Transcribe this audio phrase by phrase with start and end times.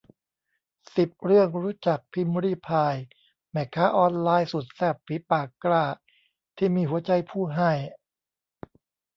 [0.95, 2.95] สิบ เรื่องรู้จัก พิมรี่พาย
[3.51, 5.83] แม่ค้าออนไลน์สุดแซ่บ ฝีปากกล้า
[6.57, 7.71] ที่มีหัวใจผู้ให้